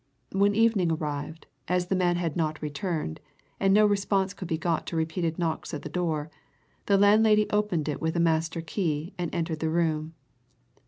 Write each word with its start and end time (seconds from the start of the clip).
When 0.31 0.55
evening 0.55 0.91
arrived, 0.91 1.45
as 1.67 1.85
the 1.85 1.95
man 1.95 2.15
had 2.15 2.35
not 2.35 2.59
returned, 2.59 3.19
and 3.59 3.71
no 3.71 3.85
response 3.85 4.33
could 4.33 4.47
be 4.47 4.57
got 4.57 4.87
to 4.87 4.95
repeated 4.95 5.37
knocks 5.37 5.75
at 5.75 5.83
the 5.83 5.89
door, 5.89 6.31
the 6.87 6.97
landlady 6.97 7.47
opened 7.51 7.87
it 7.87 8.01
with 8.01 8.15
a 8.15 8.19
master 8.19 8.61
key, 8.61 9.13
and 9.19 9.29
entered 9.35 9.59
the 9.59 9.69
room. 9.69 10.15